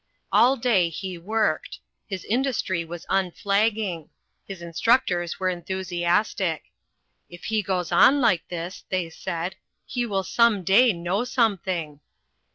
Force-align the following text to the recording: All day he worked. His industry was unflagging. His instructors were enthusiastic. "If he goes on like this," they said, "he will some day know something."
All 0.31 0.57
day 0.57 0.89
he 0.89 1.19
worked. 1.19 1.77
His 2.07 2.25
industry 2.25 2.83
was 2.83 3.05
unflagging. 3.07 4.09
His 4.47 4.59
instructors 4.63 5.39
were 5.39 5.47
enthusiastic. 5.47 6.63
"If 7.29 7.43
he 7.43 7.61
goes 7.61 7.91
on 7.91 8.19
like 8.19 8.47
this," 8.47 8.83
they 8.89 9.11
said, 9.11 9.57
"he 9.85 10.07
will 10.07 10.23
some 10.23 10.63
day 10.63 10.91
know 10.91 11.23
something." 11.23 11.99